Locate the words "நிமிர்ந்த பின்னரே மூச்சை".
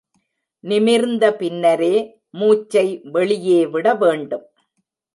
0.63-3.01